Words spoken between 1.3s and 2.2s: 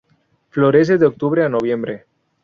a Noviembre.